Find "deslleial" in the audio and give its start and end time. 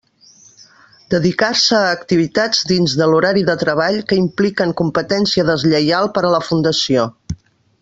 5.51-6.11